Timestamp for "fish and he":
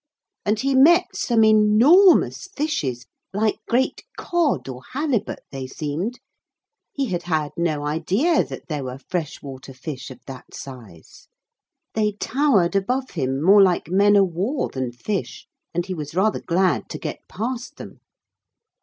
14.91-15.93